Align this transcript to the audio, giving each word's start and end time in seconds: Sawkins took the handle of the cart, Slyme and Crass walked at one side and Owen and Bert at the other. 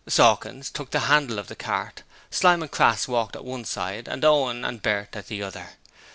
Sawkins 0.07 0.71
took 0.71 0.89
the 0.89 1.01
handle 1.01 1.37
of 1.37 1.47
the 1.47 1.55
cart, 1.55 2.01
Slyme 2.31 2.63
and 2.63 2.71
Crass 2.71 3.07
walked 3.07 3.35
at 3.35 3.45
one 3.45 3.65
side 3.65 4.07
and 4.07 4.25
Owen 4.25 4.65
and 4.65 4.81
Bert 4.81 5.15
at 5.15 5.27
the 5.27 5.43
other. 5.43 5.73